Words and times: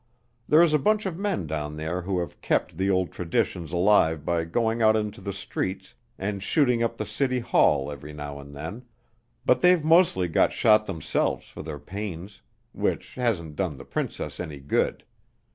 There 0.47 0.63
is 0.63 0.73
a 0.73 0.79
bunch 0.79 1.05
of 1.05 1.19
men 1.19 1.45
down 1.45 1.77
there 1.77 2.01
who 2.01 2.17
have 2.21 2.41
kept 2.41 2.75
the 2.79 2.89
old 2.89 3.11
traditions 3.11 3.71
alive 3.71 4.25
by 4.25 4.45
going 4.45 4.81
out 4.81 4.95
into 4.95 5.21
the 5.21 5.31
streets 5.31 5.93
and 6.17 6.41
shooting 6.41 6.81
up 6.81 6.97
the 6.97 7.05
city 7.05 7.37
hall 7.39 7.91
every 7.91 8.11
now 8.11 8.39
and 8.39 8.55
then, 8.55 8.85
but 9.45 9.61
they've 9.61 9.83
mostly 9.83 10.27
got 10.27 10.53
shot 10.53 10.87
themselves 10.87 11.49
for 11.49 11.61
their 11.61 11.77
pains, 11.77 12.41
which 12.71 13.13
hasn't 13.13 13.55
done 13.55 13.75
the 13.77 13.85
princess 13.85 14.39
any 14.39 14.57
good. 14.59 15.05